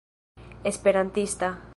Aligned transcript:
esperantista 0.65 1.61